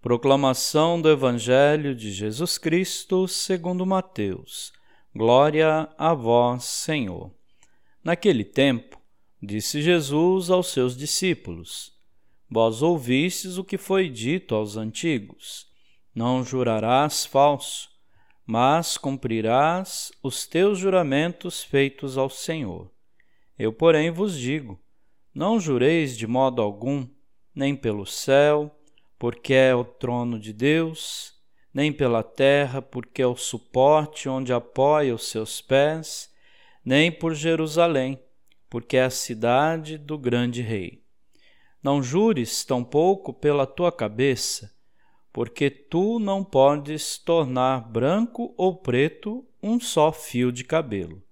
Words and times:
Proclamação 0.00 1.02
do 1.02 1.10
Evangelho 1.10 1.92
de 1.92 2.12
Jesus 2.12 2.56
Cristo 2.56 3.26
segundo 3.26 3.84
Mateus. 3.84 4.72
Glória 5.12 5.88
a 5.98 6.14
vós, 6.14 6.62
Senhor. 6.62 7.34
Naquele 8.04 8.44
tempo, 8.44 8.96
disse 9.42 9.82
Jesus 9.82 10.50
aos 10.50 10.68
seus 10.68 10.96
discípulos: 10.96 11.92
Vós 12.48 12.80
ouvistes 12.80 13.58
o 13.58 13.64
que 13.64 13.76
foi 13.76 14.08
dito 14.08 14.54
aos 14.54 14.76
antigos: 14.76 15.66
Não 16.14 16.44
jurarás 16.44 17.26
falso, 17.26 17.88
mas 18.46 18.96
cumprirás 18.96 20.12
os 20.22 20.46
teus 20.46 20.78
juramentos 20.78 21.64
feitos 21.64 22.16
ao 22.16 22.30
Senhor. 22.30 22.88
Eu, 23.58 23.72
porém, 23.72 24.12
vos 24.12 24.38
digo: 24.38 24.80
Não 25.34 25.58
jureis 25.58 26.16
de 26.16 26.26
modo 26.28 26.62
algum, 26.62 27.04
nem 27.52 27.74
pelo 27.74 28.06
céu, 28.06 28.77
porque 29.18 29.52
é 29.52 29.74
o 29.74 29.84
trono 29.84 30.38
de 30.38 30.52
Deus, 30.52 31.34
nem 31.74 31.92
pela 31.92 32.22
terra, 32.22 32.80
porque 32.80 33.20
é 33.20 33.26
o 33.26 33.36
suporte 33.36 34.28
onde 34.28 34.52
apoia 34.52 35.14
os 35.14 35.28
seus 35.28 35.60
pés, 35.60 36.30
nem 36.84 37.10
por 37.10 37.34
Jerusalém, 37.34 38.22
porque 38.70 38.96
é 38.96 39.04
a 39.04 39.10
cidade 39.10 39.98
do 39.98 40.16
grande 40.16 40.62
rei. 40.62 41.02
Não 41.82 42.02
jures 42.02 42.64
tampouco 42.64 43.32
pela 43.32 43.66
tua 43.66 43.92
cabeça, 43.92 44.72
porque 45.32 45.70
tu 45.70 46.18
não 46.18 46.42
podes 46.42 47.18
tornar 47.18 47.88
branco 47.88 48.54
ou 48.56 48.76
preto 48.76 49.46
um 49.62 49.78
só 49.78 50.12
fio 50.12 50.50
de 50.50 50.64
cabelo. 50.64 51.22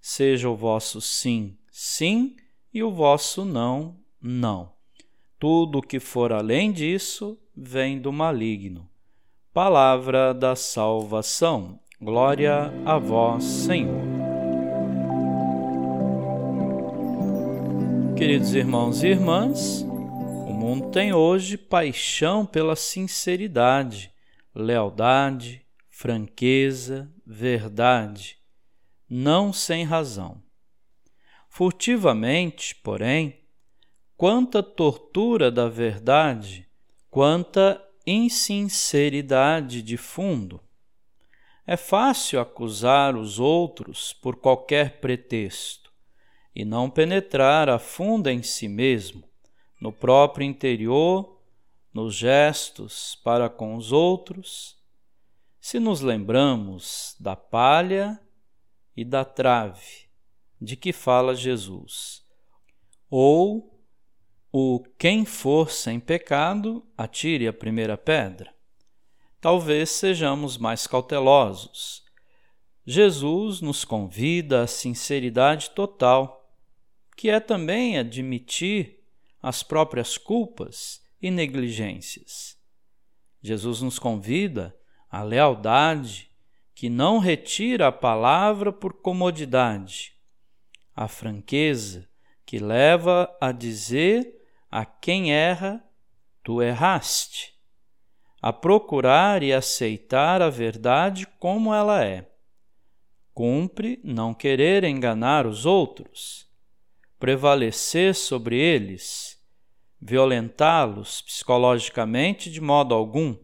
Seja 0.00 0.48
o 0.48 0.56
vosso 0.56 1.00
sim, 1.00 1.58
sim, 1.70 2.36
e 2.72 2.82
o 2.82 2.92
vosso 2.92 3.44
não, 3.44 3.98
não. 4.20 4.77
Tudo 5.38 5.80
que 5.80 6.00
for 6.00 6.32
além 6.32 6.72
disso 6.72 7.38
vem 7.56 8.00
do 8.00 8.12
maligno. 8.12 8.90
Palavra 9.54 10.34
da 10.34 10.56
salvação. 10.56 11.78
Glória 12.00 12.72
a 12.84 12.98
vós, 12.98 13.44
Senhor. 13.44 14.02
Queridos 18.16 18.52
irmãos 18.52 19.04
e 19.04 19.06
irmãs, 19.06 19.82
o 19.82 20.52
mundo 20.52 20.90
tem 20.90 21.12
hoje 21.12 21.56
paixão 21.56 22.44
pela 22.44 22.74
sinceridade, 22.74 24.12
lealdade, 24.52 25.64
franqueza, 25.88 27.08
verdade, 27.24 28.38
não 29.08 29.52
sem 29.52 29.84
razão. 29.84 30.42
Furtivamente, 31.48 32.74
porém, 32.74 33.38
quanta 34.18 34.64
tortura 34.64 35.48
da 35.48 35.68
verdade, 35.68 36.68
quanta 37.08 37.80
insinceridade 38.04 39.80
de 39.80 39.96
fundo. 39.96 40.60
É 41.64 41.76
fácil 41.76 42.40
acusar 42.40 43.16
os 43.16 43.38
outros 43.38 44.12
por 44.12 44.34
qualquer 44.34 44.98
pretexto 44.98 45.92
e 46.52 46.64
não 46.64 46.90
penetrar 46.90 47.68
a 47.68 47.78
fundo 47.78 48.28
em 48.28 48.42
si 48.42 48.66
mesmo, 48.66 49.22
no 49.80 49.92
próprio 49.92 50.44
interior, 50.44 51.40
nos 51.94 52.16
gestos 52.16 53.14
para 53.22 53.48
com 53.48 53.76
os 53.76 53.92
outros. 53.92 54.76
Se 55.60 55.78
nos 55.78 56.00
lembramos 56.00 57.14
da 57.20 57.36
palha 57.36 58.20
e 58.96 59.04
da 59.04 59.24
trave 59.24 60.08
de 60.60 60.74
que 60.74 60.92
fala 60.92 61.36
Jesus, 61.36 62.26
ou 63.08 63.77
o 64.52 64.82
quem 64.98 65.24
for 65.24 65.70
sem 65.70 66.00
pecado, 66.00 66.86
atire 66.96 67.46
a 67.46 67.52
primeira 67.52 67.98
pedra. 67.98 68.52
Talvez 69.40 69.90
sejamos 69.90 70.56
mais 70.56 70.86
cautelosos. 70.86 72.02
Jesus 72.84 73.60
nos 73.60 73.84
convida 73.84 74.62
à 74.62 74.66
sinceridade 74.66 75.70
total, 75.70 76.50
que 77.16 77.28
é 77.28 77.38
também 77.38 77.98
admitir 77.98 79.00
as 79.42 79.62
próprias 79.62 80.16
culpas 80.16 81.02
e 81.20 81.30
negligências. 81.30 82.56
Jesus 83.42 83.82
nos 83.82 83.98
convida 83.98 84.74
à 85.10 85.22
lealdade, 85.22 86.30
que 86.74 86.88
não 86.88 87.18
retira 87.18 87.88
a 87.88 87.92
palavra 87.92 88.72
por 88.72 88.94
comodidade, 88.94 90.14
à 90.94 91.06
franqueza, 91.06 92.08
que 92.46 92.58
leva 92.58 93.30
a 93.40 93.52
dizer 93.52 94.37
a 94.70 94.84
quem 94.84 95.32
erra, 95.32 95.82
tu 96.42 96.62
erraste, 96.62 97.54
a 98.40 98.52
procurar 98.52 99.42
e 99.42 99.52
aceitar 99.52 100.40
a 100.40 100.50
verdade 100.50 101.26
como 101.38 101.74
ela 101.74 102.04
é. 102.04 102.30
Cumpre 103.34 104.00
não 104.04 104.34
querer 104.34 104.84
enganar 104.84 105.46
os 105.46 105.64
outros, 105.64 106.46
prevalecer 107.18 108.14
sobre 108.14 108.56
eles, 108.56 109.38
violentá-los 110.00 111.22
psicologicamente 111.22 112.50
de 112.50 112.60
modo 112.60 112.94
algum, 112.94 113.36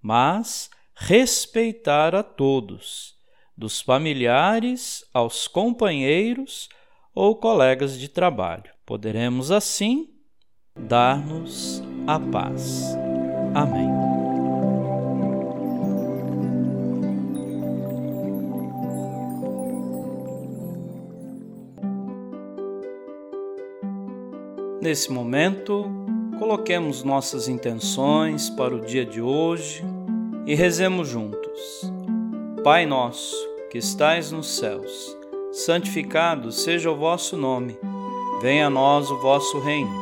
mas 0.00 0.70
respeitar 0.94 2.14
a 2.14 2.22
todos, 2.22 3.14
dos 3.56 3.80
familiares 3.80 5.04
aos 5.12 5.46
companheiros 5.46 6.68
ou 7.14 7.36
colegas 7.36 7.98
de 7.98 8.08
trabalho. 8.08 8.72
Poderemos 8.84 9.50
assim 9.50 10.11
dar-nos 10.78 11.82
a 12.06 12.18
paz. 12.18 12.96
Amém. 13.54 13.88
Nesse 24.80 25.12
momento, 25.12 25.88
coloquemos 26.38 27.04
nossas 27.04 27.46
intenções 27.46 28.50
para 28.50 28.74
o 28.74 28.80
dia 28.80 29.06
de 29.06 29.22
hoje 29.22 29.84
e 30.44 30.54
rezemos 30.54 31.08
juntos. 31.08 31.92
Pai 32.64 32.84
nosso, 32.84 33.36
que 33.70 33.78
estais 33.78 34.32
nos 34.32 34.56
céus, 34.56 35.16
santificado 35.52 36.50
seja 36.50 36.90
o 36.90 36.96
vosso 36.96 37.36
nome. 37.36 37.78
Venha 38.40 38.66
a 38.66 38.70
nós 38.70 39.08
o 39.08 39.20
vosso 39.20 39.60
reino 39.60 40.01